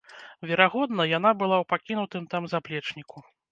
Верагодна, 0.51 1.05
яна 1.17 1.33
была 1.43 1.57
ў 1.59 1.65
пакінутым 1.75 2.23
там 2.35 2.43
заплечніку. 2.57 3.17